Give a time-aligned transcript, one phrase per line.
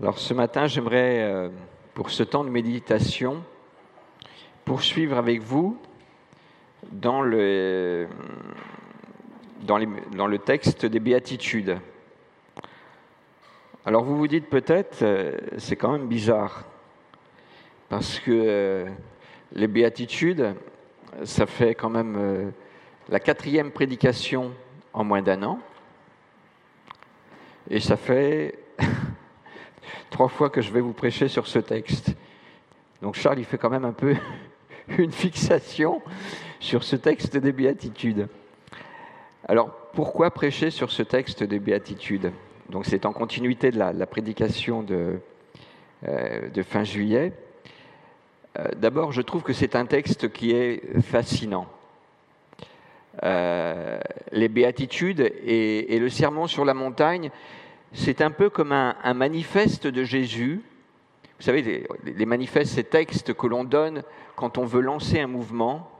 [0.00, 1.50] Alors ce matin, j'aimerais, euh,
[1.92, 3.44] pour ce temps de méditation,
[4.64, 5.76] poursuivre avec vous
[6.90, 8.08] dans le,
[10.46, 11.76] texte des béatitudes.
[13.84, 16.64] Alors vous vous dites peut-être, euh, c'est quand même bizarre,
[17.90, 18.88] parce que euh,
[19.52, 20.54] les béatitudes,
[21.24, 22.50] ça fait quand même
[23.10, 24.52] la quatrième prédication
[24.94, 25.58] en moins d'un an,
[27.68, 28.58] et ça fait
[30.22, 32.14] trois fois que je vais vous prêcher sur ce texte.
[33.02, 34.14] Donc Charles, il fait quand même un peu
[34.98, 36.00] une fixation
[36.60, 38.28] sur ce texte des béatitudes.
[39.48, 42.30] Alors, pourquoi prêcher sur ce texte des béatitudes?
[42.70, 45.18] Donc, c'est en continuité de la, prédication de,
[46.06, 47.32] euh, de, fin juillet.
[48.60, 51.66] Euh, d'abord, je trouve que c'est un texte qui est fascinant.
[53.24, 53.98] Euh,
[54.30, 57.32] les béatitudes et, et, le sermon sur la montagne,
[57.92, 60.62] c'est un peu comme un, manifeste de Jésus.
[61.38, 64.02] Vous savez, les, manifestes, ces textes que l'on donne
[64.36, 65.90] quand on veut lancer un mouvement,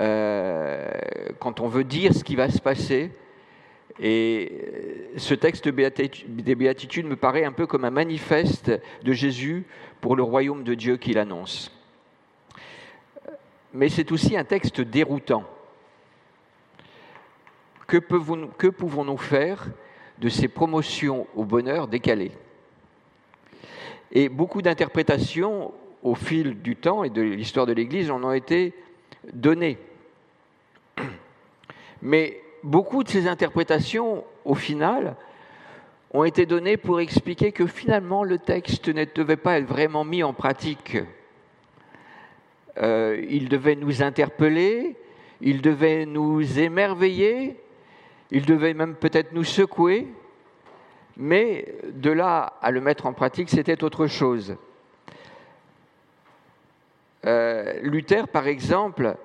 [0.00, 0.90] euh,
[1.40, 3.10] quand on veut dire ce qui va se passer.
[4.00, 9.64] Et ce texte des béatitudes me paraît un peu comme un manifeste de Jésus
[10.00, 11.70] pour le royaume de Dieu qu'il annonce.
[13.72, 15.44] Mais c'est aussi un texte déroutant.
[17.86, 19.68] Que, pouvons-nous faire
[20.24, 22.32] de ces promotions au bonheur décalées.
[24.10, 28.72] Et beaucoup d'interprétations au fil du temps et de l'histoire de l'Église en ont été
[29.34, 29.76] données.
[32.00, 35.14] Mais beaucoup de ces interprétations, au final,
[36.10, 40.22] ont été données pour expliquer que finalement le texte ne devait pas être vraiment mis
[40.22, 40.96] en pratique.
[42.78, 44.96] Euh, il devait nous interpeller,
[45.42, 47.56] il devait nous émerveiller,
[48.30, 50.08] il devait même peut-être nous secouer,
[51.16, 54.56] mais de là à le mettre en pratique, c'était autre chose.
[57.26, 59.16] Euh, Luther, par exemple,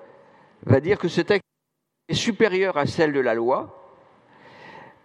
[0.64, 1.44] va dire que ce texte
[2.08, 3.76] est supérieur à celle de la loi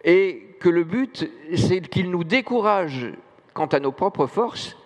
[0.04, 3.12] et que le but, c'est qu'il nous décourage
[3.52, 4.76] quant à nos propres forces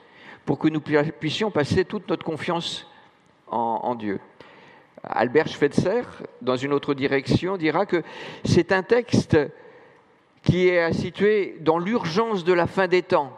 [0.44, 2.86] pour que nous puissions passer toute notre confiance
[3.48, 4.20] en Dieu.
[5.02, 6.02] Albert Schweitzer,
[6.42, 8.02] dans une autre direction, dira que
[8.44, 9.38] c'est un texte
[10.42, 13.32] qui est situé dans l'urgence de la fin des temps.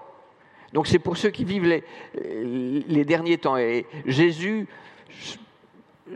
[0.72, 1.82] Donc c'est pour ceux qui vivent
[2.14, 3.56] les, derniers temps.
[3.56, 4.66] Et Jésus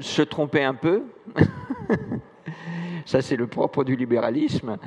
[0.00, 1.04] se trompait un peu.
[3.04, 4.78] Ça, c'est le propre du libéralisme.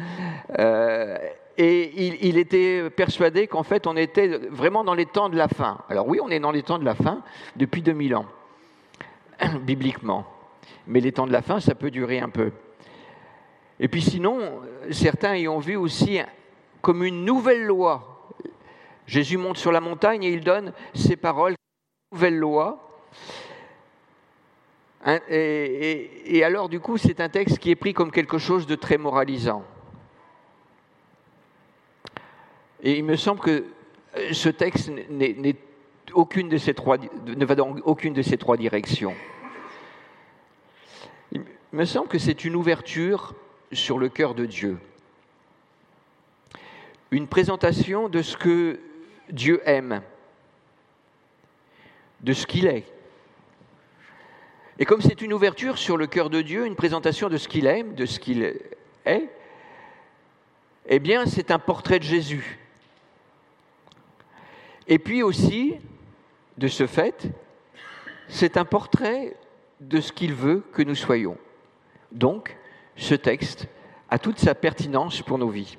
[0.57, 1.17] Euh,
[1.57, 5.47] et il, il, était persuadé qu'en fait, on était vraiment dans les temps de la
[5.47, 5.77] fin.
[5.89, 7.21] Alors oui, on est dans les temps de la fin
[7.55, 8.25] depuis 2000 ans,
[9.61, 10.25] bibliquement
[10.87, 12.51] mais les temps de la fin, ça peut durer un peu.
[13.79, 16.19] Et puis sinon, certains y ont vu aussi
[16.81, 18.29] comme une nouvelle loi.
[19.07, 21.55] Jésus monte sur la montagne et il donne ces paroles,
[22.11, 22.85] nouvelle loi.
[25.29, 28.75] Et, et alors, du coup, c'est un texte qui est pris comme quelque chose de
[28.75, 29.63] très moralisant.
[32.83, 33.65] Et il me semble que
[34.31, 34.91] ce texte
[36.13, 39.13] aucune de ces trois, ne va dans aucune de ces trois directions.
[41.71, 43.35] Il me semble que c'est une ouverture
[43.71, 44.79] sur le cœur de Dieu.
[47.11, 48.79] Une présentation de ce que
[49.29, 50.01] Dieu aime,
[52.21, 52.85] de ce qu'il est.
[54.79, 57.67] Et comme c'est une ouverture sur le cœur de Dieu, une présentation de ce qu'il
[57.67, 58.77] aime, de ce qu'il est,
[60.87, 62.57] eh bien c'est un portrait de Jésus.
[64.87, 65.75] Et puis aussi,
[66.57, 67.27] de ce fait,
[68.27, 69.35] c'est un portrait
[69.79, 71.37] de ce qu'il veut que nous soyons.
[72.11, 72.57] Donc,
[72.95, 73.67] ce texte
[74.09, 75.77] a toute sa pertinence pour nos vies.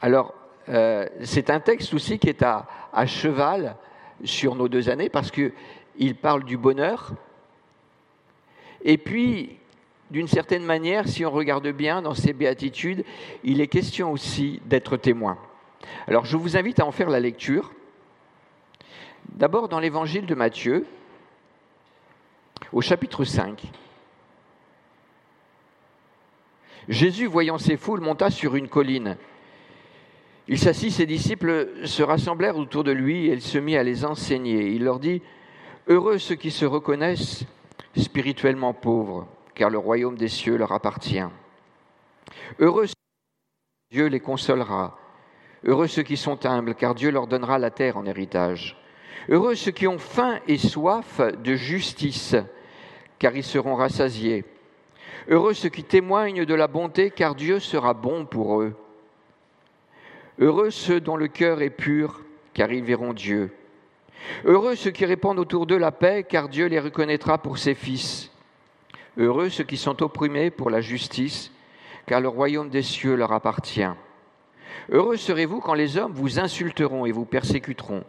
[0.00, 0.34] Alors,
[0.68, 2.66] euh, c'est un texte aussi qui est à,
[3.06, 3.76] cheval
[4.24, 7.12] sur nos deux années parce qu'il parle du bonheur.
[8.82, 9.58] Et puis,
[10.10, 13.04] d'une certaine manière, si on regarde bien dans ces béatitudes,
[13.42, 15.38] il est question aussi d'être témoin.
[16.06, 17.72] Alors, je vous invite à en faire la lecture.
[19.30, 20.86] D'abord dans l'évangile de Matthieu,
[22.72, 23.62] au chapitre 5.
[26.88, 29.16] Jésus, voyant ces foules, monta sur une colline.
[30.46, 34.04] Il s'assit, ses disciples se rassemblèrent autour de lui et il se mit à les
[34.04, 34.68] enseigner.
[34.68, 35.22] Il leur dit,
[35.88, 37.44] Heureux ceux qui se reconnaissent
[37.96, 41.24] spirituellement pauvres, car le royaume des cieux leur appartient.
[42.58, 42.94] Heureux ceux
[43.90, 44.98] Dieu les consolera.
[45.64, 48.76] Heureux ceux qui sont humbles, car Dieu leur donnera la terre en héritage.
[49.28, 52.36] Heureux ceux qui ont faim et soif de justice,
[53.18, 54.44] car ils seront rassasiés.
[55.28, 58.74] Heureux ceux qui témoignent de la bonté, car Dieu sera bon pour eux.
[60.38, 62.20] Heureux ceux dont le cœur est pur,
[62.52, 63.52] car ils verront Dieu.
[64.44, 68.30] Heureux ceux qui répandent autour d'eux la paix, car Dieu les reconnaîtra pour ses fils.
[69.16, 71.52] Heureux ceux qui sont opprimés pour la justice,
[72.06, 73.82] car le royaume des cieux leur appartient.
[74.90, 78.04] Heureux serez-vous quand les hommes vous insulteront et vous persécuteront,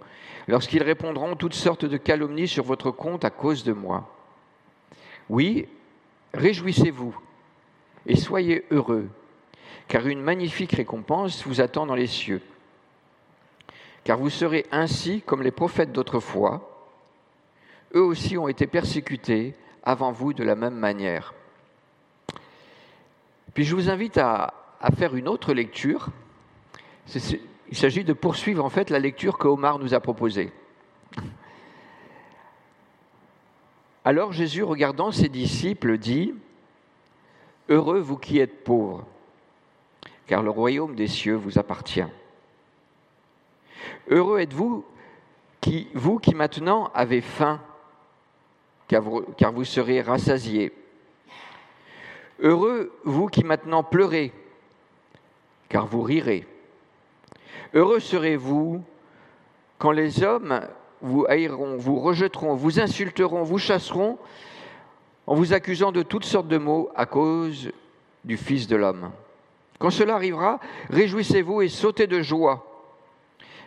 [0.47, 4.09] lorsqu'ils répondront toutes sortes de calomnies sur votre compte à cause de moi.
[5.29, 5.67] Oui,
[6.35, 7.17] réjouissez-vous
[8.05, 9.07] et soyez heureux,
[9.87, 12.41] car une magnifique récompense vous attend dans les cieux.
[14.03, 16.71] Car vous serez ainsi comme les prophètes d'autrefois.
[17.95, 21.33] Eux aussi ont été persécutés avant vous de la même manière.
[23.53, 24.53] Puis je vous invite à,
[24.97, 26.09] faire une autre lecture.
[27.15, 30.51] Il s'agit de poursuivre en fait la lecture que Omar nous a proposée.
[34.07, 36.35] Alors Jésus, regardant ses disciples, dit,
[37.69, 39.03] Heureux vous qui êtes pauvres,
[40.27, 42.05] car le royaume des cieux vous appartient.
[44.07, 44.85] Heureux êtes-vous
[45.59, 47.59] qui, vous qui maintenant avez faim,
[48.87, 50.71] car vous, car vous serez rassasiés.
[52.39, 54.31] Heureux vous qui maintenant pleurez,
[55.67, 56.45] car vous rirez.
[57.73, 58.83] Heureux serez-vous
[59.79, 60.61] quand les hommes
[61.01, 64.17] vous haïront, vous rejetteront, vous insulteront, vous chasseront,
[65.27, 67.71] en vous accusant de toutes sortes de maux à cause
[68.23, 69.11] du Fils de l'homme.
[69.79, 70.59] Quand cela arrivera,
[70.89, 72.65] réjouissez-vous et sautez de joie,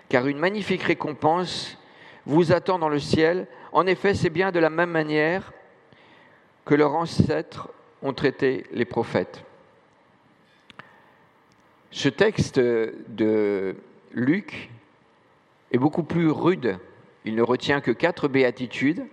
[0.08, 1.76] car une magnifique récompense
[2.26, 3.46] vous attend dans le ciel.
[3.72, 5.52] En effet, c'est bien de la même manière
[6.64, 7.68] que leurs ancêtres
[8.02, 9.44] ont traité les prophètes.
[11.90, 13.74] Ce texte de
[14.12, 14.70] Luc
[15.72, 16.78] est beaucoup plus rude.
[17.28, 19.04] Il ne retient que quatre béatitudes.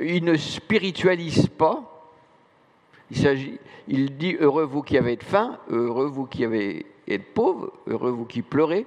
[0.00, 2.10] Il ne spiritualise pas.
[3.86, 8.24] Il, dit heureux vous qui avez faim, heureux vous qui avez êtes pauvres, heureux vous
[8.24, 8.84] qui pleurez.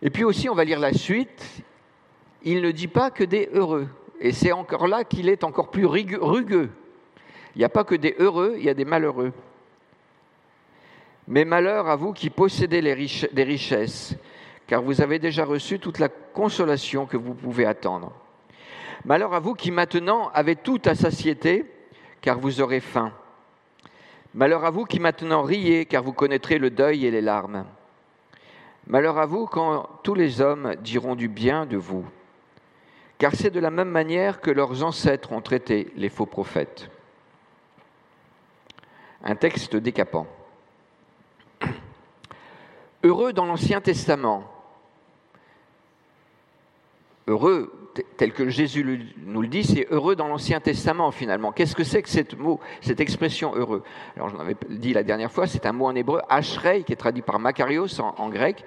[0.00, 1.64] Et puis aussi, on va lire la suite.
[2.44, 3.88] Il ne dit pas que des heureux.
[4.20, 6.70] Et c'est encore là qu'il est encore plus rugueux.
[7.56, 9.32] Il n'y a pas que des heureux, il y a des malheureux.
[11.26, 14.16] Mais malheur à vous qui possédez des richesses,
[14.74, 18.10] car vous avez déjà reçu toute la consolation que vous pouvez attendre.
[19.04, 21.64] Malheur à vous qui maintenant avez tout à satiété,
[22.20, 23.12] car vous aurez faim.
[24.34, 27.66] Malheur à vous qui maintenant riez, car vous connaîtrez le deuil et les larmes.
[28.88, 32.04] Malheur à vous quand tous les hommes diront du bien de vous,
[33.18, 36.90] car c'est de la même manière que leurs ancêtres ont traité les faux prophètes.
[39.22, 40.26] Un texte décapant.
[43.04, 44.50] Heureux dans l'Ancien Testament.
[47.26, 47.72] Heureux,
[48.16, 51.52] tel que Jésus nous le dit, c'est heureux dans l'Ancien Testament finalement.
[51.52, 53.82] Qu'est-ce que c'est que cette mot, cette expression heureux?
[54.16, 56.96] Alors j'en avais dit la dernière fois, c'est un mot en hébreu, ashrei, qui est
[56.96, 58.64] traduit par makarios en, grec.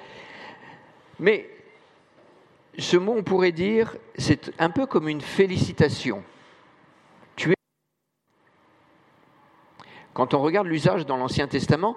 [1.19, 1.49] Mais
[2.79, 6.23] ce mot, on pourrait dire, c'est un peu comme une félicitation.
[10.13, 11.95] Quand on regarde l'usage dans l'Ancien Testament,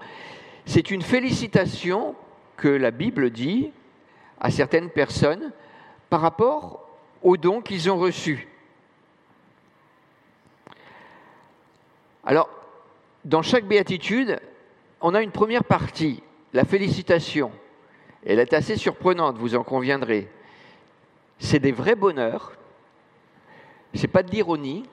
[0.66, 2.14] c'est une félicitation
[2.58, 3.72] que la Bible dit
[4.38, 5.52] à certaines personnes
[6.10, 6.86] par rapport
[7.22, 8.48] aux dons qu'ils ont reçus.
[12.24, 12.50] Alors,
[13.24, 14.40] dans chaque béatitude,
[15.00, 16.22] on a une première partie,
[16.52, 17.52] la félicitation.
[18.26, 20.28] Elle est assez surprenante, vous en conviendrez.
[21.38, 22.52] C'est des vrais bonheurs.
[23.94, 24.84] C'est pas de l'ironie,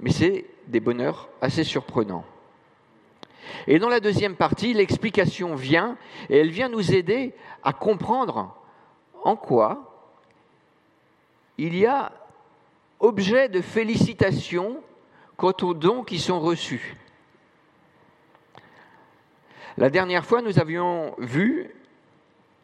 [0.00, 2.24] mais c'est des bonheurs assez surprenants.
[3.66, 5.96] Et dans la deuxième partie, l'explication vient
[6.28, 8.54] et elle vient nous aider à comprendre
[9.24, 9.87] en quoi
[11.58, 12.12] il y a
[13.00, 14.80] objet de félicitations
[15.36, 16.96] quant aux dons qui sont reçus.
[19.76, 21.70] La dernière fois, nous avions vu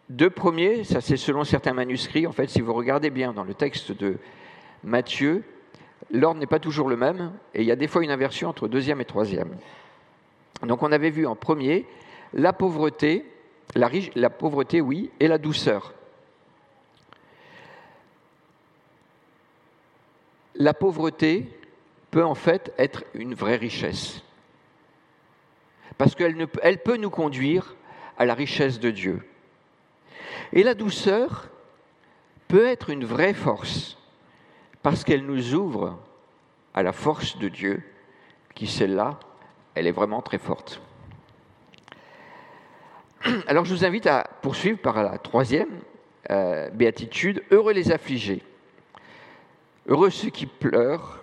[0.08, 3.54] deux premiers, ça c'est selon certains manuscrits, en fait, si vous regardez bien dans le
[3.54, 4.16] texte de
[4.82, 5.44] Matthieu,
[6.10, 8.68] l'ordre n'est pas toujours le même, et il y a des fois une inversion entre
[8.68, 9.56] deuxième et troisième.
[10.62, 11.86] Donc on avait vu en premier
[12.32, 13.24] la pauvreté,
[13.74, 15.94] la, la pauvreté oui, et la douceur.
[20.54, 21.48] La pauvreté
[22.10, 24.22] peut en fait être une vraie richesse.
[25.98, 27.74] Parce qu'elle elle peut nous conduire
[28.18, 29.22] à la richesse de Dieu.
[30.52, 31.48] Et la douceur
[32.48, 33.98] peut être une vraie force,
[34.82, 35.98] parce qu'elle nous ouvre
[36.74, 37.82] à la force de Dieu,
[38.54, 39.18] qui celle-là
[39.74, 40.80] elle est vraiment très forte.
[43.48, 45.80] Alors je vous invite à poursuivre par la troisième
[46.30, 48.42] euh, béatitude, heureux les affligés,
[49.86, 51.20] heureux ceux qui pleurent.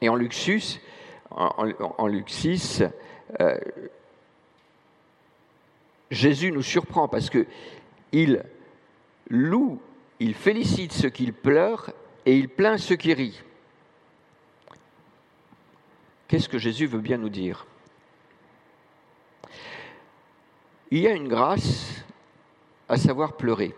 [0.00, 0.80] Et en Luxus,
[1.30, 2.82] en, Luxis,
[3.40, 3.58] euh,
[6.10, 7.46] Jésus nous surprend parce que
[8.10, 8.42] il
[9.28, 9.80] loue,
[10.20, 11.90] il félicite ceux qui pleurent
[12.26, 13.42] et il plaint ceux qui rient.
[16.28, 17.66] Qu'est-ce que Jésus veut bien nous dire?
[20.90, 22.04] Il y a une grâce
[22.88, 23.74] à savoir pleurer.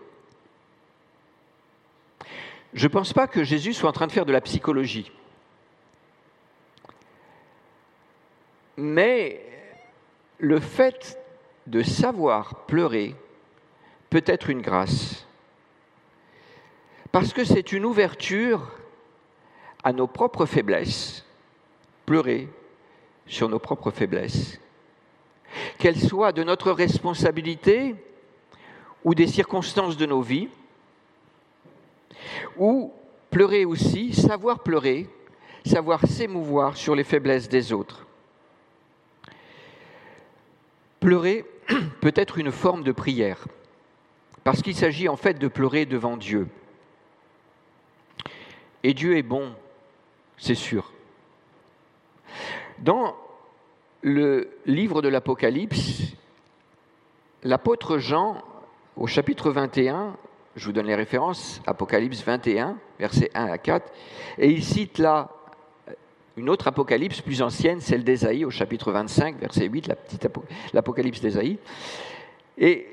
[2.75, 5.09] Je ne pense pas que Jésus soit en train de faire de la psychologie.
[8.75, 9.41] Mais
[10.39, 11.17] le fait
[11.67, 13.15] de savoir pleurer
[14.09, 15.25] peut être une grâce.
[17.13, 18.73] Parce que c'est une ouverture
[19.81, 21.25] à nos propres faiblesses,
[22.05, 22.49] pleurer
[23.25, 24.59] sur nos propres faiblesses,
[25.77, 27.95] qu'elles soient de notre responsabilité
[29.05, 30.49] ou des circonstances de nos vies,
[32.57, 32.93] ou
[33.29, 35.09] pleurer aussi, savoir pleurer,
[35.65, 38.05] savoir s'émouvoir sur les faiblesses des autres.
[40.99, 41.45] Pleurer
[42.01, 43.47] peut être une forme de prière,
[44.43, 46.47] parce qu'il s'agit en fait de pleurer devant Dieu.
[48.83, 49.53] Et Dieu est bon,
[50.37, 50.93] c'est sûr.
[52.79, 53.15] Dans
[54.01, 56.13] le livre de l'Apocalypse,
[57.43, 58.43] l'apôtre Jean,
[58.95, 60.15] au chapitre 21,
[60.55, 63.91] je vous donne les références, Apocalypse 21, versets 1 à 4,
[64.37, 65.29] et il cite là
[66.37, 69.91] une autre Apocalypse plus ancienne, celle d'Ésaïe, au chapitre 25, verset 8,
[70.73, 71.57] l'Apocalypse d'Ésaïe.
[72.57, 72.87] Et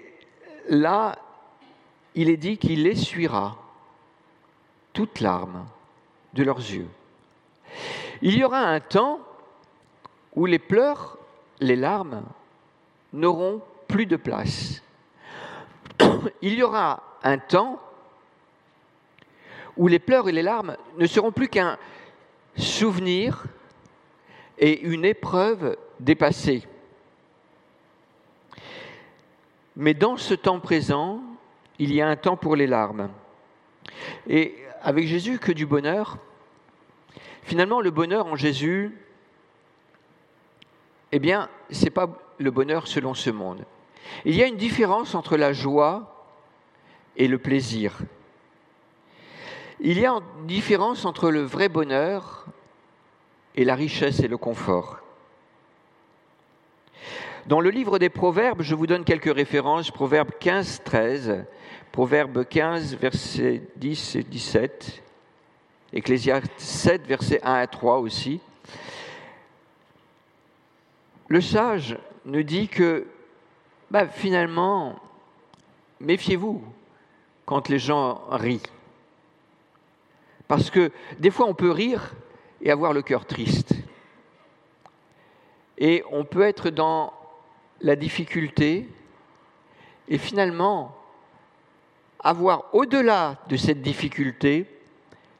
[0.68, 1.18] là,
[2.14, 3.56] il est dit qu'il essuiera
[4.92, 5.66] toute larmes
[6.34, 6.86] de leurs yeux.
[8.20, 9.18] Il y aura un temps
[10.34, 11.18] où les pleurs,
[11.58, 12.22] les larmes
[13.12, 14.82] n'auront plus de place.
[16.40, 17.80] Il y aura un temps
[19.76, 21.78] où les pleurs et les larmes ne seront plus qu'un
[22.56, 23.44] souvenir
[24.58, 26.66] et une épreuve dépassée.
[29.76, 31.22] Mais dans ce temps présent,
[31.78, 33.08] il y a un temps pour les larmes.
[34.28, 36.18] Et avec Jésus, que du bonheur.
[37.42, 38.96] Finalement, le bonheur en Jésus,
[41.12, 43.64] eh bien, ce n'est pas le bonheur selon ce monde.
[44.24, 46.11] Il y a une différence entre la joie
[47.16, 47.98] et le plaisir.
[49.80, 52.46] Il y a une différence entre le vrai bonheur
[53.54, 54.98] et la richesse et le confort.
[57.46, 59.90] Dans le livre des Proverbes, je vous donne quelques références.
[59.90, 61.44] Proverbe 15, 13,
[61.90, 65.02] Proverbe 15, versets 10 et 17,
[65.92, 68.40] Ecclésiaste 7, versets 1 à 3 aussi.
[71.26, 73.06] Le sage nous dit que
[73.90, 75.00] bah, finalement,
[76.00, 76.62] méfiez-vous
[77.44, 78.62] quand les gens rient.
[80.48, 82.14] Parce que des fois, on peut rire
[82.60, 83.74] et avoir le cœur triste.
[85.78, 87.12] Et on peut être dans
[87.80, 88.88] la difficulté
[90.08, 90.94] et finalement
[92.20, 94.66] avoir au-delà de cette difficulté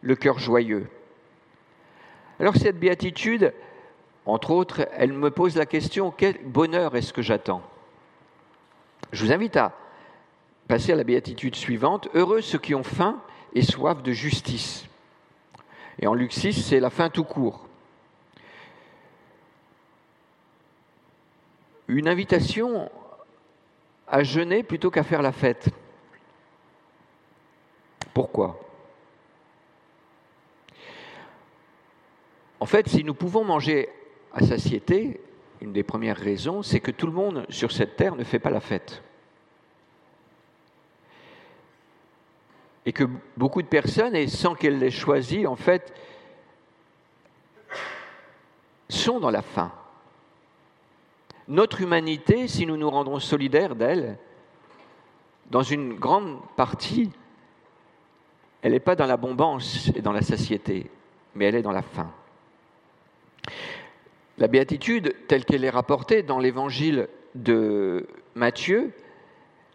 [0.00, 0.88] le cœur joyeux.
[2.40, 3.54] Alors cette béatitude,
[4.26, 7.62] entre autres, elle me pose la question, quel bonheur est-ce que j'attends?
[9.12, 9.72] Je vous invite à
[10.68, 13.20] passer à la béatitude suivante, heureux ceux qui ont faim
[13.54, 14.86] et soif de justice.
[15.98, 17.68] Et en Luc 6, c'est la fin tout court.
[21.88, 22.90] Une invitation
[24.06, 25.68] à jeûner plutôt qu'à faire la fête.
[28.14, 28.58] Pourquoi?
[32.60, 33.88] En fait, si nous pouvons manger
[34.32, 35.20] à satiété,
[35.60, 38.50] une des premières raisons, c'est que tout le monde sur cette terre ne fait pas
[38.50, 39.02] la fête.
[42.84, 43.04] Et que
[43.36, 45.92] beaucoup de personnes, et sans qu'elles l'aient choisi, en fait,
[48.88, 49.72] sont dans la faim.
[51.48, 54.18] Notre humanité, si nous nous rendons solidaires d'elle,
[55.50, 57.10] dans une grande partie,
[58.62, 60.90] elle n'est pas dans l'abondance et dans la satiété,
[61.34, 62.10] mais elle est dans la faim.
[64.38, 68.92] La béatitude, telle qu'elle est rapportée dans l'évangile de Matthieu,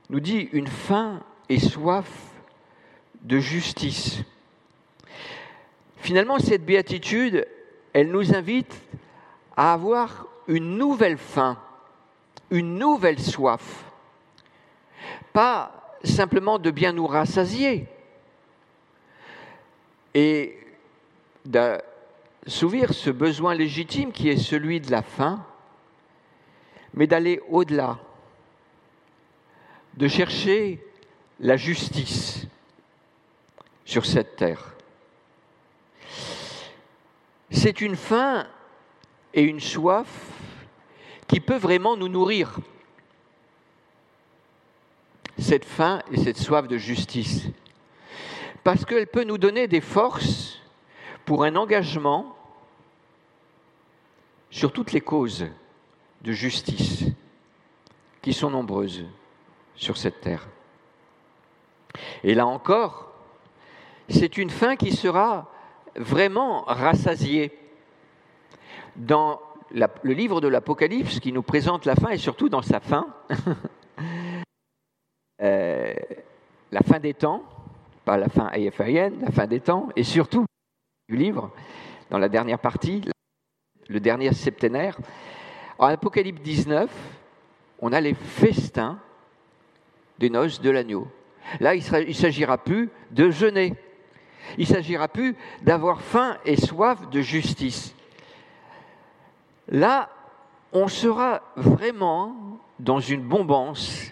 [0.10, 2.37] nous dit une faim et soif
[3.28, 4.22] de justice.
[5.98, 7.46] Finalement, cette béatitude,
[7.92, 8.74] elle nous invite
[9.58, 11.58] à avoir une nouvelle faim,
[12.50, 13.84] une nouvelle soif.
[15.34, 17.88] Pas simplement de bien nous rassasier
[20.14, 20.58] et
[21.44, 25.46] d'assouvir ce besoin légitime qui est celui de la faim,
[26.94, 28.00] mais d'aller au-delà,
[29.96, 30.82] de chercher
[31.42, 32.47] la justice,
[33.88, 34.76] sur cette terre.
[37.50, 38.46] C'est une faim
[39.34, 40.10] et une soif
[41.26, 42.60] qui peut vraiment nous nourrir.
[45.40, 47.44] cette faim et cette soif de justice.
[48.64, 50.60] Parce qu'elle peut nous donner des forces
[51.26, 52.36] pour un engagement
[54.50, 55.46] sur toutes les causes
[56.24, 57.06] de justice
[58.22, 59.06] qui sont nombreuses
[59.76, 60.48] sur cette terre.
[62.24, 63.07] Et là encore,
[64.10, 65.52] c'est une fin qui sera
[65.96, 67.52] vraiment rassasiée.
[68.96, 69.40] Dans
[69.72, 73.08] le livre de l'Apocalypse qui nous présente la fin et surtout dans sa fin,
[75.42, 75.94] euh,
[76.72, 77.44] la fin des temps,
[78.06, 80.46] pas la fin AFIN, la fin des temps, et surtout
[81.10, 81.52] du livre,
[82.10, 83.02] dans la dernière partie,
[83.88, 84.98] le dernier septénaire,
[85.78, 86.90] en Apocalypse 19,
[87.80, 89.00] on a les festins
[90.18, 91.08] des noces de l'agneau.
[91.60, 93.76] Là, il ne s'agira plus de jeûner.
[94.58, 97.94] Il ne s'agira plus d'avoir faim et soif de justice.
[99.68, 100.10] Là,
[100.72, 104.12] on sera vraiment dans une bombance,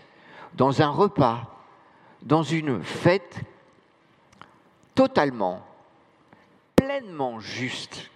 [0.54, 1.44] dans un repas,
[2.22, 3.42] dans une fête
[4.96, 5.62] totalement,
[6.76, 8.10] pleinement juste,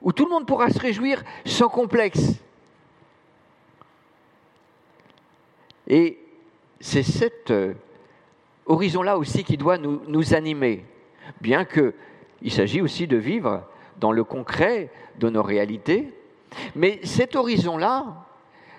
[0.00, 2.34] où tout le monde pourra se réjouir sans complexe.
[5.88, 6.18] Et
[6.80, 7.74] c'est cet euh,
[8.66, 10.84] horizon-là aussi qui doit nous, animer,
[11.40, 13.64] bien qu'il s'agit aussi de vivre
[13.98, 16.12] dans le concret de nos réalités.
[16.74, 18.26] Mais cet horizon-là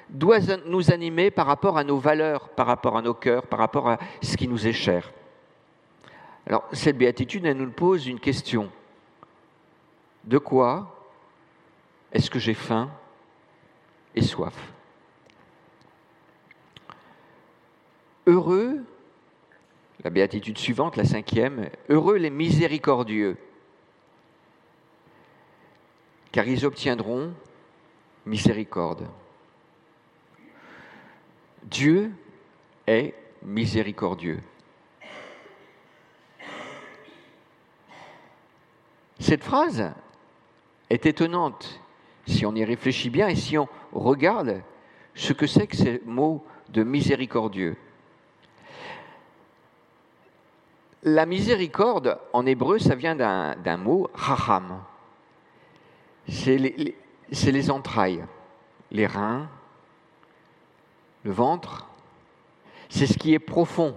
[0.10, 3.90] doit nous animer par rapport à nos valeurs, par rapport à nos cœurs, par rapport
[3.90, 5.12] à ce qui nous est cher.
[6.46, 8.72] Alors, cette béatitude, elle nous pose une question.
[10.24, 10.96] De quoi
[12.12, 12.90] est-ce que j'ai faim
[14.16, 14.56] et soif?
[18.26, 18.84] Heureux,
[20.04, 23.38] la béatitude suivante, la cinquième, heureux les miséricordieux,
[26.32, 27.34] car ils obtiendront
[28.26, 29.08] miséricorde.
[31.64, 32.12] Dieu
[32.86, 34.42] est miséricordieux.
[39.20, 39.92] Cette phrase
[40.90, 41.82] est étonnante
[42.28, 44.62] si on y réfléchit bien et si on regarde
[45.16, 47.78] ce que c'est que ces mots de miséricordieux.
[51.04, 54.82] La miséricorde, en hébreu, ça vient d'un mot, raham
[56.30, 58.26] c'est les, entrailles,
[58.92, 59.50] les reins,
[61.24, 61.88] le ventre.
[62.90, 63.96] C'est ce qui est profond.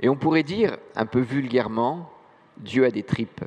[0.00, 2.12] Et on pourrait dire, un peu vulgairement,
[2.58, 3.44] Dieu a des tripes.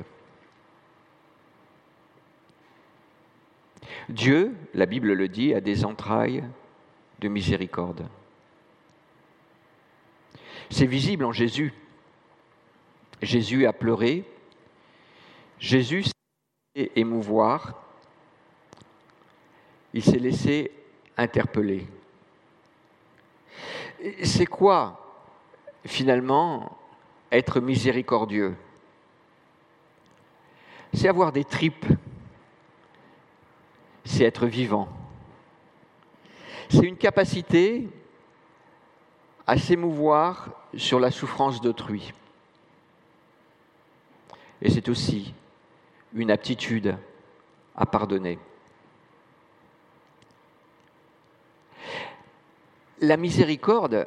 [4.08, 6.44] Dieu, la Bible le dit, a des entrailles
[7.20, 8.06] de miséricorde.
[10.70, 11.74] C'est visible en Jésus.
[13.20, 14.24] Jésus a pleuré,
[15.58, 16.12] Jésus s'est
[16.74, 17.74] laissé émouvoir,
[19.92, 20.72] il s'est laissé
[21.18, 21.86] interpeller.
[24.22, 25.26] C'est quoi,
[25.84, 26.78] finalement,
[27.30, 28.56] être miséricordieux?
[30.94, 31.86] C'est avoir des tripes,
[34.04, 34.88] c'est être vivant.
[36.70, 37.88] C'est une capacité
[39.50, 42.12] à s'émouvoir sur la souffrance d'autrui.
[44.62, 45.34] Et c'est aussi
[46.14, 46.96] une aptitude
[47.74, 48.38] à pardonner.
[53.00, 54.06] La miséricorde,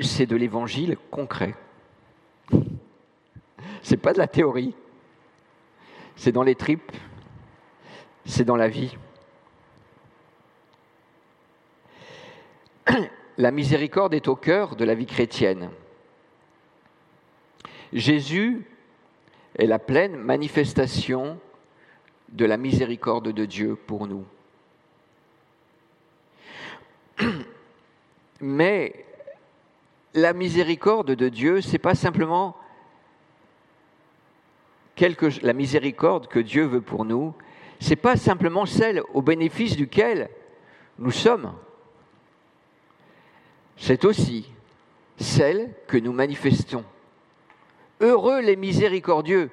[0.00, 1.56] c'est de l'évangile concret.
[3.82, 4.76] C'est pas de la théorie.
[6.14, 6.92] C'est dans les tripes,
[8.24, 8.96] c'est dans la vie.
[13.36, 15.70] La miséricorde est au cœur de la vie chrétienne.
[17.92, 18.64] Jésus
[19.56, 21.38] est la pleine manifestation
[22.30, 24.24] de la miséricorde de Dieu pour nous.
[28.40, 29.04] Mais
[30.14, 32.56] la miséricorde de Dieu, c'est pas simplement
[34.94, 37.34] quelque, la miséricorde que Dieu veut pour nous,
[37.80, 40.30] c'est pas simplement celle au bénéfice duquel
[40.98, 41.52] nous sommes.
[43.76, 44.50] C'est aussi
[45.18, 46.84] celle que nous manifestons.
[48.00, 49.50] Heureux les miséricordieux,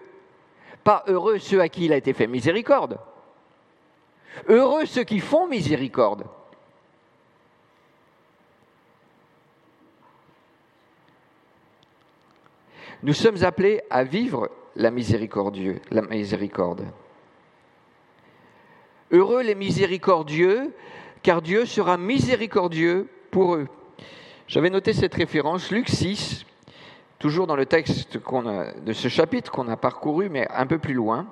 [0.83, 2.99] pas heureux ceux à qui il a été fait miséricorde.
[4.47, 6.25] Heureux ceux qui font miséricorde.
[13.03, 16.85] Nous sommes appelés à vivre la miséricordieux, la miséricorde.
[19.11, 20.73] Heureux les miséricordieux,
[21.23, 23.67] car Dieu sera miséricordieux pour eux.
[24.51, 26.45] J'avais noté cette référence, Luc 6,
[27.19, 31.25] toujours dans le texte de ce chapitre qu'on a parcouru, mais un peu plus loin.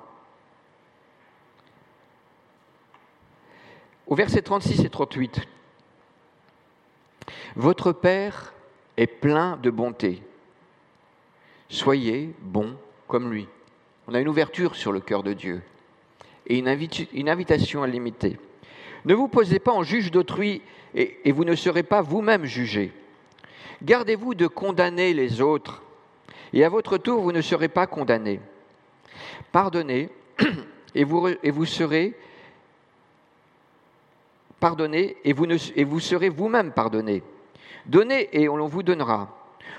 [4.06, 5.42] au verset 36 et 38.
[7.56, 8.54] Votre Père
[8.96, 10.22] est plein de bonté.
[11.68, 12.74] Soyez bon
[13.06, 13.46] comme lui.
[14.08, 15.62] On a une ouverture sur le cœur de Dieu
[16.46, 16.68] et une,
[17.28, 18.38] invitation à l'imiter.
[19.04, 20.62] Ne vous posez pas en juge d'autrui
[20.94, 22.92] et, et vous ne serez pas vous-même jugé.
[23.82, 25.82] Gardez-vous de condamner les autres
[26.52, 28.40] et à votre tour vous ne serez pas condamnés.
[29.52, 30.10] Pardonnez
[30.94, 32.14] et vous, serez
[34.58, 35.46] pardonné et vous,
[35.76, 37.22] et vous serez vous-même pardonné.
[37.86, 39.36] Donnez et on vous donnera.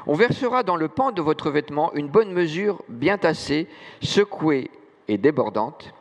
[0.08, 3.68] On versera dans le pan de votre vêtement une bonne mesure bien tassée,
[4.02, 4.72] secouée
[5.08, 5.94] et débordante,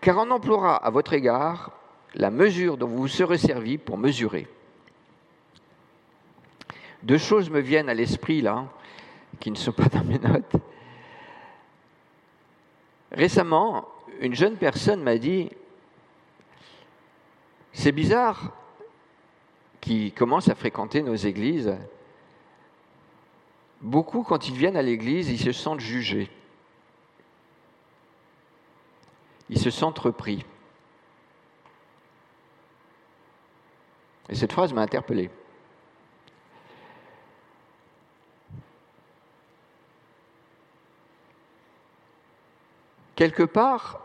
[0.00, 1.72] car on emploiera à votre égard
[2.14, 4.46] la mesure dont vous vous serez servi pour mesurer.
[7.02, 8.66] Deux choses me viennent à l'esprit là,
[9.40, 10.52] qui ne sont pas dans mes notes.
[13.12, 13.88] Récemment,
[14.20, 15.50] une jeune personne m'a dit,
[17.72, 18.52] c'est bizarre
[19.80, 21.76] qui commencent à fréquenter nos églises.
[23.80, 26.28] Beaucoup, quand ils viennent à l'église, ils se sentent jugés.
[29.48, 30.44] Ils se sentent repris.
[34.28, 35.30] Et cette phrase m'a interpellé.
[43.18, 43.98] Quelque part,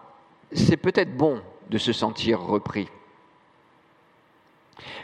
[0.54, 2.90] c'est peut-être bon de se sentir repris.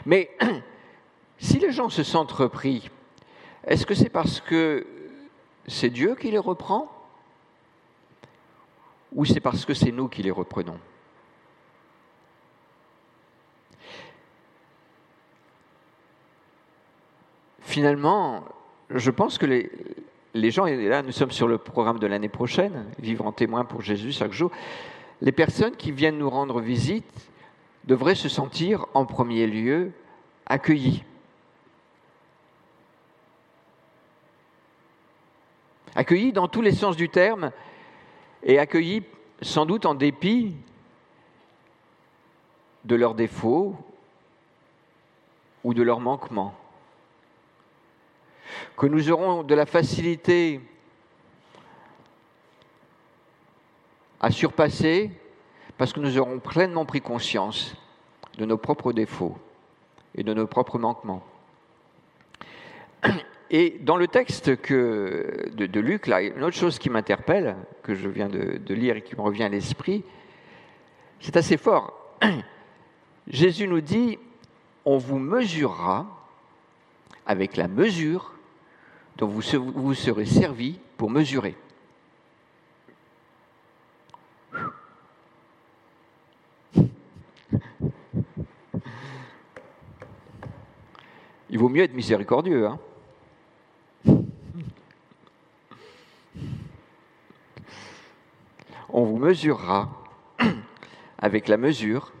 [0.04, 0.36] Mais
[1.38, 2.90] si les gens se sentent repris,
[3.62, 4.84] est-ce que c'est parce que
[5.68, 6.90] c'est Dieu qui les reprend?
[9.12, 10.80] Ou c'est parce que c'est nous qui les reprenons?
[17.60, 18.42] Finalement,
[18.90, 19.70] je pense que les,
[20.34, 23.64] les gens, et là nous sommes sur le programme de l'année prochaine, vivre en témoin
[23.64, 24.50] pour Jésus chaque jour,
[25.20, 27.30] les personnes qui viennent nous rendre visite
[27.84, 29.92] devraient se sentir en premier lieu
[30.46, 31.02] accueillis.
[35.94, 37.50] Accueillis dans tous les sens du terme
[38.42, 39.02] et accueillis
[39.42, 40.54] sans doute en dépit
[42.84, 43.74] de leurs défauts
[45.64, 46.54] ou de leurs manquements.
[48.76, 50.60] Que nous aurons de la facilité
[54.20, 55.10] à surpasser
[55.78, 57.74] parce que nous aurons pleinement pris conscience
[58.36, 59.38] de nos propres défauts
[60.14, 61.24] et de nos propres manquements.
[63.52, 68.08] Et dans le texte que, de, Luc, là, une autre chose qui m'interpelle, que je
[68.08, 70.04] viens de, de lire et qui me revient à l'esprit,
[71.18, 72.14] c'est assez fort.
[73.26, 74.18] Jésus nous dit,
[74.84, 76.06] on vous mesurera
[77.26, 78.34] avec la mesure
[79.16, 79.42] dont vous,
[79.72, 81.56] vous serez servi pour mesurer.
[91.52, 92.66] Il vaut mieux être miséricordieux.
[92.66, 92.78] Hein
[98.92, 99.90] On vous mesurera
[101.18, 102.12] avec la mesure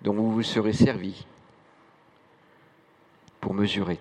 [0.00, 1.26] dont vous vous serez servi
[3.40, 3.98] pour mesurer.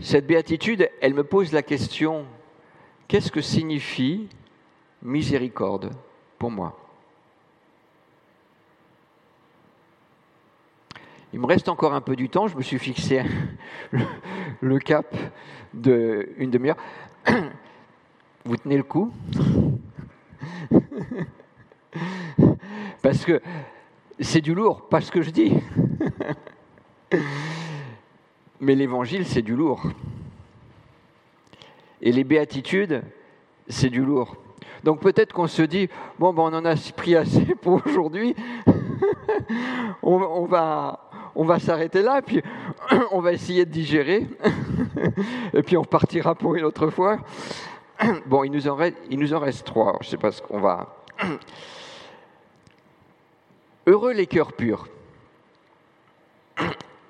[0.00, 2.24] Cette béatitude, elle me pose la question,
[3.08, 4.28] qu'est-ce que signifie
[5.02, 5.90] miséricorde
[6.38, 6.78] pour moi?
[11.32, 13.22] Il me reste encore un peu du temps, je me suis fixé
[14.60, 15.14] le, cap
[15.74, 16.76] d'une demi-heure.
[18.44, 19.12] Vous tenez le coup?
[23.02, 23.42] Parce que
[24.20, 25.52] c'est du lourd, pas ce que je dis.
[28.60, 29.82] Mais l'évangile, c'est du lourd.
[32.00, 33.02] Et les béatitudes,
[33.68, 34.36] c'est du lourd.
[34.84, 38.34] Donc peut-être qu'on se dit, bon, ben, on en a pris assez pour aujourd'hui,
[40.02, 42.42] on, va, on va s'arrêter là, puis
[43.10, 44.26] on va essayer de digérer,
[45.52, 47.18] et puis on partira pour une autre fois.
[48.26, 50.40] Bon, il nous en reste, il nous en reste trois, je ne sais pas ce
[50.40, 50.94] qu'on va...
[53.86, 54.86] Heureux les cœurs purs.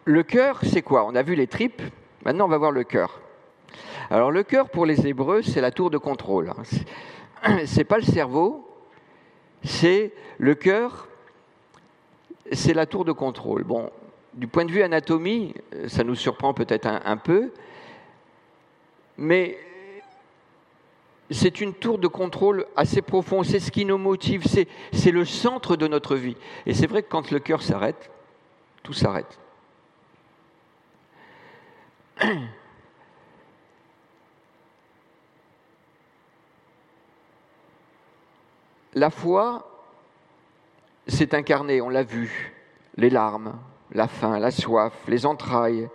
[0.09, 1.05] Le cœur, c'est quoi?
[1.05, 1.83] On a vu les tripes,
[2.25, 3.21] maintenant on va voir le cœur.
[4.09, 6.51] Alors le cœur pour les Hébreux, c'est la tour de contrôle.
[7.66, 8.66] C'est pas le cerveau,
[9.62, 11.09] c'est le cœur,
[12.53, 13.64] c'est la tour de contrôle.
[13.64, 13.90] Bon,
[14.33, 15.53] du point de vue anatomie,
[15.88, 17.53] ça nous surprend peut-être un, peu,
[19.18, 19.59] mais
[21.31, 25.77] c'est une tour de contrôle assez profonde, c'est ce qui nous motive, c'est le centre
[25.77, 26.38] de notre vie.
[26.64, 28.11] Et c'est vrai que quand le cœur s'arrête,
[28.83, 29.38] tout s'arrête.
[38.94, 39.68] La foi,
[41.07, 42.52] s'est incarné, on l'a vu,
[42.96, 43.54] les larmes,
[43.92, 45.88] la faim, la soif, les entrailles,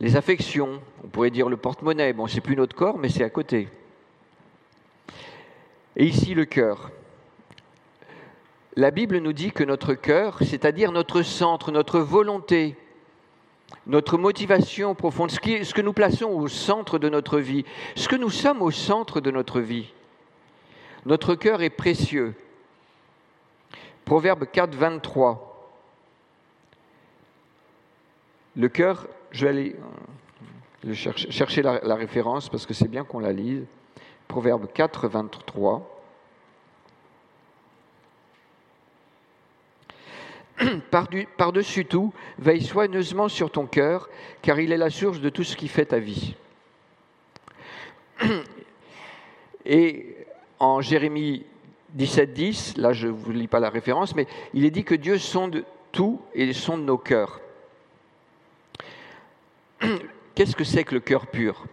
[0.00, 3.30] les affections, on pourrait dire le porte-monnaie, bon, c'est plus notre corps, mais c'est à
[3.30, 3.68] côté.
[5.96, 6.90] Et ici, le cœur.
[8.76, 12.76] La Bible nous dit que notre cœur, c'est-à-dire notre centre, notre volonté,
[13.86, 17.64] notre motivation profonde, ce, que nous plaçons au centre de notre vie,
[17.96, 19.92] ce que nous sommes au centre de notre vie,
[21.06, 22.34] notre cœur est précieux.
[24.04, 25.50] Proverbe 4, 23.
[28.56, 29.76] Le cœur, je vais aller
[30.86, 33.64] euh, chercher, la, la référence parce que c'est bien qu'on la lise.
[34.28, 35.93] Proverbe 4, 23.
[41.36, 44.08] Par-dessus tout, veille soigneusement sur ton cœur,
[44.42, 46.34] car il est la source de tout ce qui fait ta vie.
[49.66, 50.16] Et
[50.58, 51.44] en Jérémie
[51.90, 54.94] 17, 10, là je ne vous lis pas la référence, mais il est dit que
[54.94, 57.40] Dieu sonde tout et sonde nos cœurs.
[60.34, 61.64] Qu'est-ce que c'est que le cœur pur?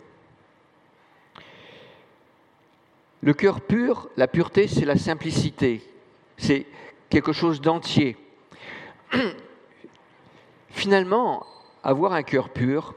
[3.24, 5.82] Le cœur pur, la pureté, c'est la simplicité,
[6.38, 6.66] c'est
[7.10, 8.18] quelque chose d'entier.
[10.70, 11.46] Finalement,
[11.84, 12.96] avoir un cœur pur,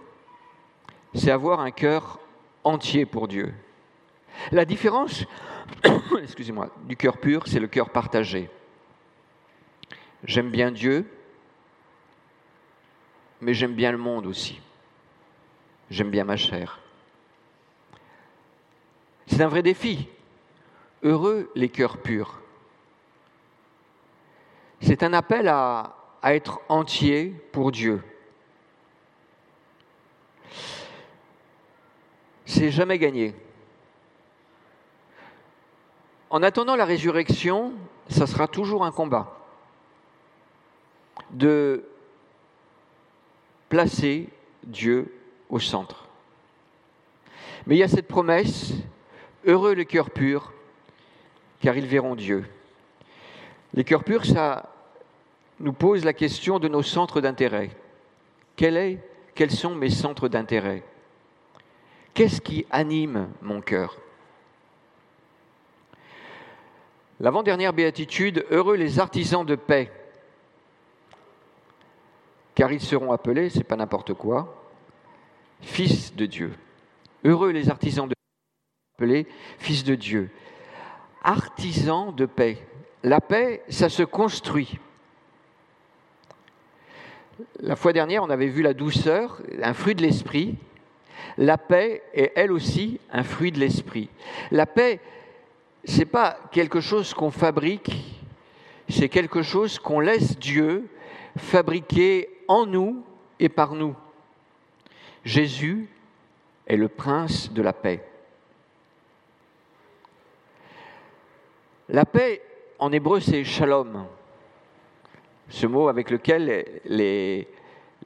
[1.14, 2.18] c'est avoir un cœur
[2.62, 3.54] entier pour Dieu.
[4.52, 5.24] La différence,
[6.22, 8.50] excusez-moi, du cœur pur, c'est le cœur partagé.
[10.24, 11.06] J'aime bien Dieu,
[13.40, 14.60] mais j'aime bien le monde aussi.
[15.90, 16.80] J'aime bien ma chair.
[19.26, 20.08] C'est un vrai défi.
[21.02, 22.40] Heureux les cœurs purs.
[24.80, 28.02] C'est un appel à, à être entier pour Dieu.
[32.46, 33.34] C'est jamais gagné.
[36.30, 37.74] En attendant la résurrection,
[38.08, 39.38] ça sera toujours un combat
[41.28, 41.84] de
[43.68, 44.30] placer
[44.62, 45.14] Dieu
[45.50, 46.08] au centre.
[47.66, 48.72] Mais il y a cette promesse,
[49.44, 50.54] heureux les cœurs purs,
[51.60, 52.46] car ils verront Dieu.
[53.74, 54.73] Les cœurs purs, ça
[55.60, 57.70] nous pose la question de nos centres d'intérêt.
[58.56, 60.84] quels sont mes centres d'intérêt?
[62.12, 63.98] Qu'est-ce qui anime mon cœur?
[67.20, 69.90] L'avant-dernière béatitude, heureux les artisans de paix,
[72.54, 74.62] car ils seront appelés, c'est pas n'importe quoi,
[75.60, 76.52] fils de Dieu.
[77.24, 79.26] Heureux les artisans de paix, appelés
[79.58, 80.30] fils de Dieu.
[81.22, 82.58] Artisans de paix.
[83.02, 84.78] La paix, ça se construit.
[87.60, 90.56] La fois dernière, on avait vu la douceur, un fruit de l'esprit.
[91.36, 94.08] La paix est elle aussi un fruit de l'esprit.
[94.50, 95.00] La paix,
[95.84, 97.90] c'est pas quelque chose qu'on fabrique,
[98.88, 100.88] c'est quelque chose qu'on laisse Dieu
[101.36, 103.04] fabriquer en nous
[103.40, 103.96] et par nous.
[105.24, 105.88] Jésus
[106.66, 108.04] est le prince de la paix.
[111.88, 112.42] La paix,
[112.78, 114.06] en hébreu, c'est shalom
[115.48, 117.46] ce mot avec lequel les,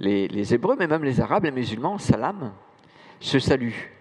[0.00, 2.52] Hébreux, mais même les Arabes, les musulmans, salam,
[3.20, 3.92] se saluent.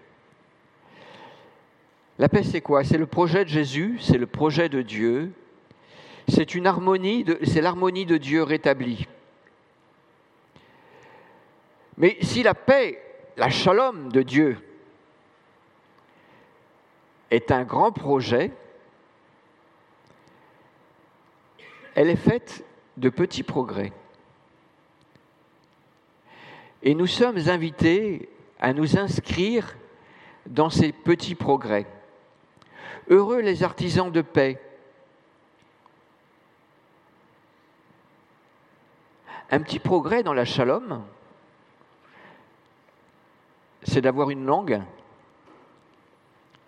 [2.18, 2.82] La paix, c'est quoi?
[2.84, 5.32] C'est le projet de Jésus, c'est le projet de Dieu,
[6.26, 9.06] c'est une harmonie, c'est l'harmonie de Dieu rétablie.
[11.96, 13.00] Mais si la paix,
[13.36, 14.56] la shalom de Dieu
[17.30, 18.52] est un grand projet,
[21.94, 22.64] elle est faite
[22.98, 23.92] de petits progrès.
[26.82, 28.28] Et nous sommes invités
[28.60, 29.76] à nous inscrire
[30.46, 31.86] dans ces petits progrès.
[33.08, 34.60] Heureux les artisans de paix.
[39.50, 41.02] Un petit progrès dans la shalom,
[43.82, 44.82] c'est d'avoir une langue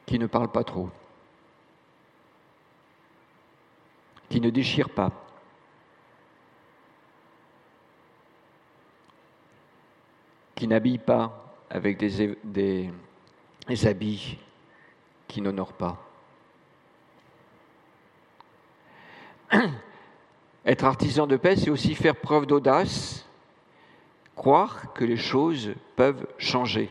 [0.07, 0.89] qui ne parle pas trop,
[4.31, 5.13] qui ne déchire pas.
[10.61, 12.93] Qui n'habille pas avec des, des,
[13.87, 14.37] habits
[15.27, 15.97] qui n'honorent pas.
[20.67, 23.27] Être artisan de paix, c'est aussi faire preuve d'audace,
[24.37, 26.91] croire que les choses peuvent changer.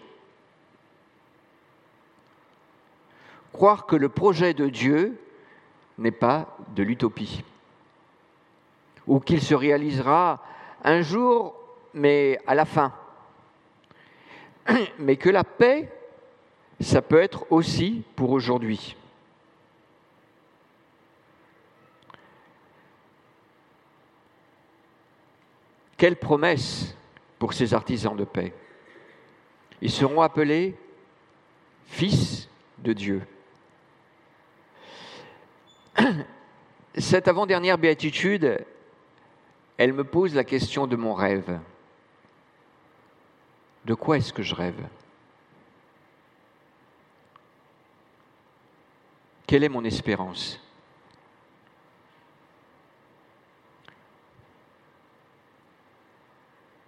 [3.51, 5.21] Croire que le projet de Dieu
[5.99, 7.43] n'est pas de l'utopie,
[9.05, 10.41] ou qu'il se réalisera
[10.83, 11.53] un jour,
[11.93, 12.95] mais à la fin.
[14.99, 15.91] mais que la paix,
[16.79, 18.95] ça peut être aussi pour aujourd'hui.
[25.97, 26.95] Quelle promesse
[27.37, 28.53] pour ces artisans de paix?
[29.81, 30.75] Ils seront appelés
[31.85, 33.21] fils de Dieu.
[36.97, 38.65] Cette avant-dernière béatitude,
[39.77, 41.59] elle me pose la question de mon rêve.
[43.85, 44.87] De quoi est-ce que je rêve?
[49.47, 50.59] Quelle est mon espérance?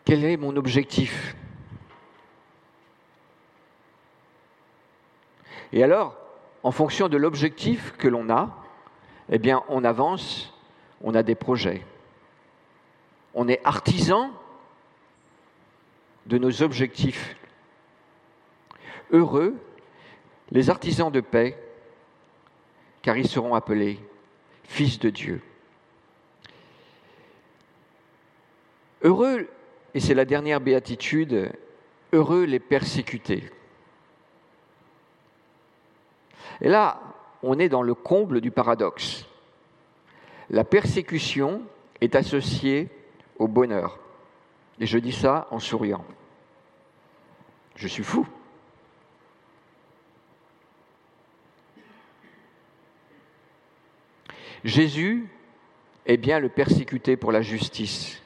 [0.05, 1.35] Quel est mon objectif?
[5.73, 6.17] Et alors,
[6.63, 8.55] en fonction de l'objectif que l'on a,
[9.29, 10.53] eh bien, on avance,
[11.01, 11.85] on a des projets.
[13.33, 14.31] On est artisan
[16.31, 17.35] de nos objectifs.
[19.11, 19.53] Heureux
[20.51, 21.57] les artisans de paix,
[23.01, 23.99] car ils seront appelés
[24.63, 25.41] fils de Dieu.
[29.01, 29.49] Heureux,
[29.93, 31.51] et c'est la dernière béatitude,
[32.13, 33.49] heureux les persécutés.
[36.61, 37.01] Et là,
[37.43, 39.25] on est dans le comble du paradoxe.
[40.49, 41.63] La persécution
[41.99, 42.89] est associée
[43.37, 43.99] au bonheur.
[44.79, 46.05] Et je dis ça en souriant.
[47.75, 48.27] Je suis fou.
[54.63, 55.27] Jésus
[56.05, 58.21] est bien le persécuté pour la justice.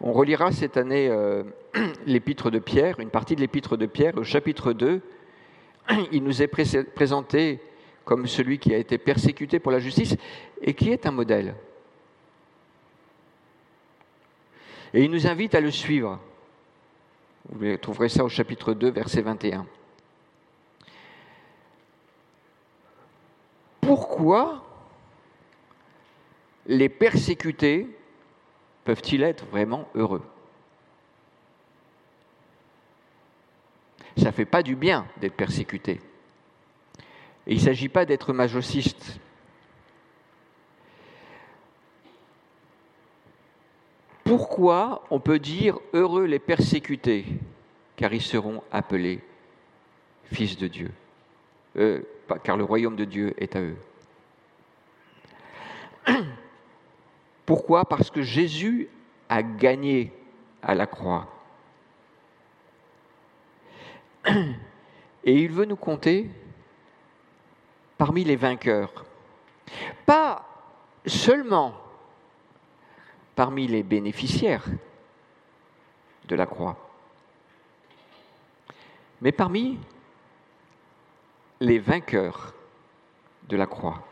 [0.00, 1.44] On relira cette année euh,
[2.06, 5.00] l'épître de Pierre, une partie de l'épître de Pierre, au chapitre 2.
[6.12, 7.60] Il nous est présenté
[8.04, 10.16] comme celui qui a été persécuté pour la justice
[10.60, 11.54] et qui est un modèle.
[14.92, 16.20] Et il nous invite à le suivre.
[17.48, 19.66] Vous trouverez ça au chapitre 2, verset 21.
[23.80, 24.64] Pourquoi
[26.66, 27.86] les persécutés
[28.84, 30.22] peuvent-ils être vraiment heureux?
[34.16, 36.00] Ça ne fait pas du bien d'être persécuté.
[37.46, 39.18] Il ne s'agit pas d'être majociste.
[44.36, 47.24] Pourquoi on peut dire heureux les persécutés
[47.94, 49.20] Car ils seront appelés
[50.24, 50.90] fils de Dieu.
[51.76, 52.02] Euh,
[52.42, 53.76] car le royaume de Dieu est à eux.
[57.46, 57.84] Pourquoi?
[57.84, 58.88] Parce que Jésus
[59.28, 60.12] a gagné
[60.64, 61.28] à la croix.
[64.26, 66.28] Et il veut nous compter
[67.96, 69.04] parmi les vainqueurs.
[70.04, 70.44] Pas
[71.06, 71.83] seulement
[73.34, 74.64] parmi les bénéficiaires
[76.28, 76.76] de la croix,
[79.20, 79.78] mais parmi
[81.60, 82.54] les vainqueurs
[83.48, 84.02] de la croix.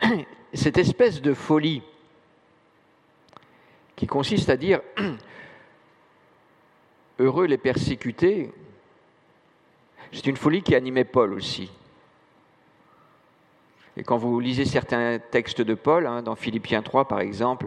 [0.52, 1.82] Cette espèce de folie
[3.96, 4.80] qui consiste à dire
[7.18, 8.52] heureux les persécutés,
[10.12, 11.70] c'est une folie qui animait Paul aussi.
[13.96, 17.66] Et quand vous lisez certains textes de Paul, hein, dans Philippiens 3 par exemple,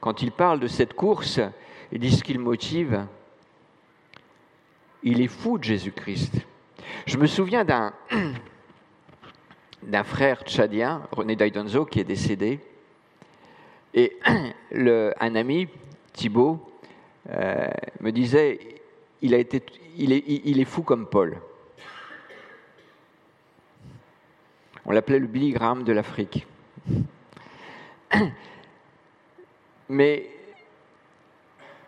[0.00, 1.40] quand il parle de cette course,
[1.92, 3.06] il dit ce qu'il motive,
[5.02, 6.34] il est fou de Jésus-Christ.
[7.06, 7.92] Je me souviens d'un,
[9.82, 12.60] d'un frère tchadien, René Daidonzo, qui est décédé,
[13.92, 14.16] et
[15.20, 15.68] un ami,
[16.12, 16.60] Thibault,
[17.28, 17.68] euh,
[18.00, 18.80] me disait,
[19.20, 21.40] il est fou comme Paul.
[24.86, 26.46] On l'appelait le Billy de l'Afrique.
[29.88, 30.30] Mais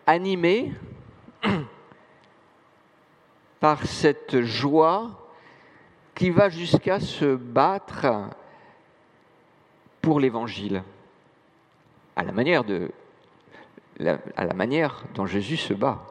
[0.07, 0.73] animé
[3.61, 5.11] par cette joie
[6.15, 8.07] qui va jusqu'à se battre
[10.01, 10.83] pour l'Évangile,
[12.17, 12.65] à la manière
[15.15, 16.05] dont Jésus se bat.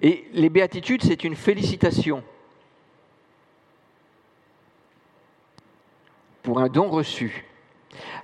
[0.00, 2.22] Et les béatitudes, c'est une félicitation
[6.42, 7.44] pour un don reçu.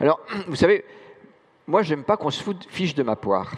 [0.01, 0.85] Alors, vous savez,
[1.67, 3.57] moi, j'aime pas qu'on se fiche de ma poire.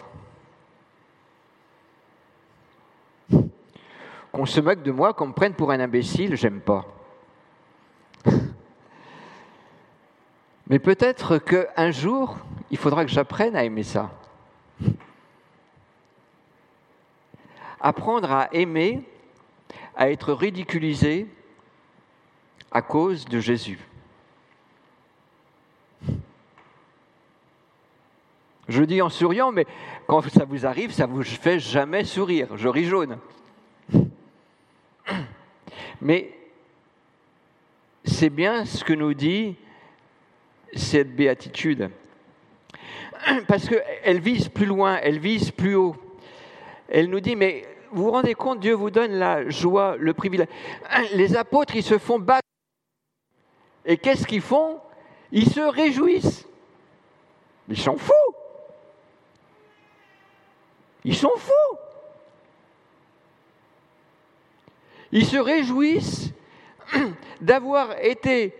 [4.31, 6.85] Qu'on se moque de moi, qu'on me prenne pour un imbécile, j'aime pas.
[10.67, 12.37] Mais peut-être qu'un jour,
[12.71, 14.11] il faudra que j'apprenne à aimer ça.
[17.79, 19.03] Apprendre à aimer,
[19.95, 21.27] à être ridiculisé
[22.71, 23.79] à cause de Jésus.
[28.67, 29.65] Je dis en souriant, mais
[30.07, 32.57] quand ça vous arrive, ça ne vous fait jamais sourire.
[32.57, 33.17] Je ris jaune.
[36.01, 36.37] Mais
[38.03, 39.55] c'est bien ce que nous dit
[40.75, 41.89] cette béatitude.
[43.47, 45.95] Parce qu'elle vise plus loin, elle vise plus haut.
[46.89, 50.47] Elle nous dit, mais vous vous rendez compte, Dieu vous donne la joie, le privilège.
[51.13, 52.47] Les apôtres, ils se font battre.
[53.85, 54.79] Et qu'est-ce qu'ils font?
[55.31, 56.47] Ils se réjouissent.
[57.69, 58.13] Ils sont fous.
[61.03, 61.77] Ils sont fous.
[65.11, 66.31] Ils se réjouissent
[67.41, 68.53] d'avoir été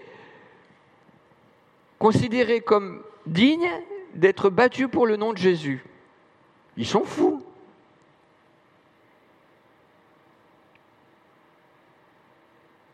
[1.99, 3.69] considérés comme dignes
[4.13, 5.83] d'être battus pour le nom de Jésus.
[6.77, 7.43] Ils sont fous.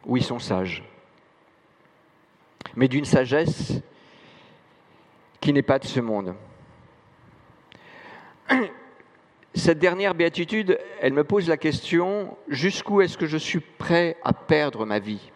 [0.05, 0.83] Ou ils sont sages.
[2.75, 3.81] Mais d'une sagesse
[5.39, 6.35] qui n'est pas de ce monde.
[9.55, 14.33] Cette dernière béatitude, elle me pose la question, jusqu'où est-ce que je suis prêt à
[14.33, 15.31] perdre ma vie?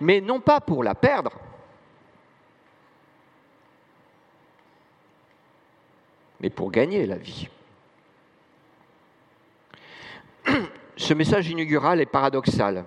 [0.00, 1.32] Mais non pas pour la perdre,
[6.40, 7.48] mais pour gagner la vie.
[11.02, 12.84] Ce message inaugural est paradoxal.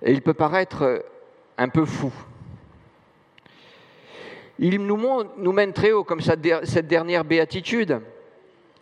[0.00, 1.04] Et il peut paraître
[1.58, 2.12] un peu fou.
[4.60, 8.00] Il nous, mène très haut comme cette dernière béatitude,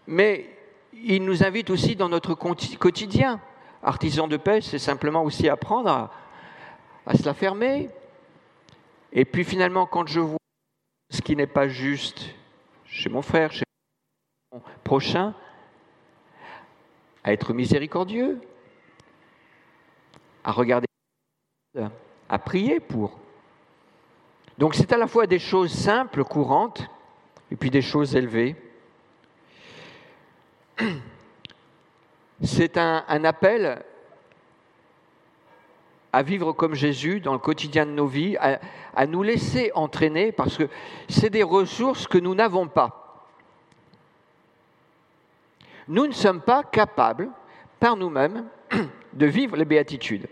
[0.06, 0.44] mais
[0.92, 3.40] il nous invite aussi dans notre quotidien.
[3.82, 6.10] Artisan de paix, c'est simplement aussi apprendre à,
[7.06, 7.88] à se la fermer.
[9.10, 10.38] Et puis finalement, quand je vois
[11.08, 12.26] ce qui n'est pas juste
[12.84, 13.64] chez mon frère, chez
[14.52, 15.34] mon prochain,
[17.28, 18.40] à être miséricordieux,
[20.44, 20.86] à regarder,
[22.26, 23.18] à prier pour.
[24.56, 26.88] Donc c'est à la fois des choses simples, courantes,
[27.50, 28.56] et puis des choses élevées.
[32.42, 33.84] C'est un, appel
[36.14, 40.56] à vivre comme Jésus dans le quotidien de nos vies, à, nous laisser entraîner, parce
[40.56, 40.70] que
[41.10, 43.07] c'est des ressources que nous n'avons pas.
[45.88, 47.30] Nous ne sommes pas capables,
[47.80, 48.44] par nous-mêmes,
[49.12, 50.28] de vivre les béatitudes.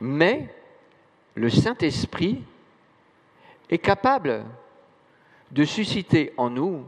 [0.00, 0.48] Mais
[1.34, 2.42] le Saint-Esprit
[3.70, 4.44] est capable
[5.50, 6.84] de susciter en nous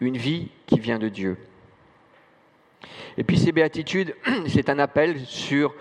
[0.00, 1.38] une vie qui vient de Dieu.
[3.16, 4.14] Et puis ces béatitudes,
[4.48, 5.74] c'est un appel sur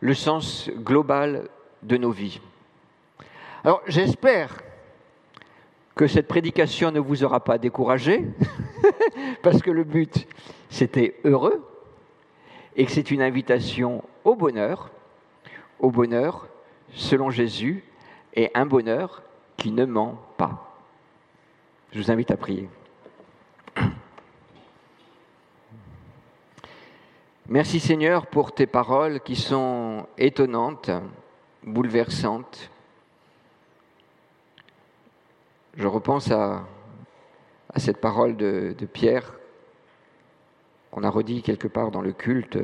[0.00, 1.48] le sens global
[1.82, 2.40] de nos vies.
[3.64, 4.62] Alors j'espère
[5.94, 8.24] que cette prédication ne vous aura pas découragé,
[9.44, 10.26] parce que le but,
[10.70, 11.62] c'était heureux,
[12.74, 14.90] et que c'est une invitation au bonheur,
[15.78, 16.48] au bonheur
[16.94, 17.84] selon Jésus,
[18.34, 19.22] est un bonheur
[19.56, 20.74] qui ne ment pas.
[21.92, 22.68] Je vous invite à prier.
[27.46, 30.90] Merci Seigneur pour tes paroles qui sont étonnantes,
[31.62, 32.70] bouleversantes.
[35.76, 36.64] Je repense à,
[37.74, 39.34] à cette parole de, Pierre
[40.90, 42.56] qu'on a redit quelque part dans le culte.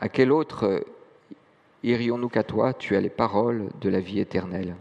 [0.00, 0.84] À quel autre
[1.82, 4.76] irions-nous qu'à toi, tu as les paroles de la vie éternelle?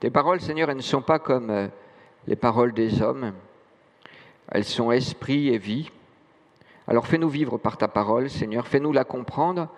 [0.00, 1.68] Tes paroles, Seigneur, elles ne sont pas comme euh,
[2.26, 3.32] les paroles des hommes,
[4.50, 5.90] elles sont esprit et vie.
[6.86, 9.68] Alors fais-nous vivre par ta parole, Seigneur, fais-nous la comprendre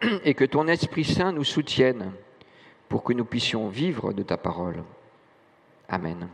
[0.24, 2.12] et que ton Esprit Saint nous soutienne
[2.88, 4.84] pour que nous puissions vivre de ta parole.
[5.88, 6.28] Amen.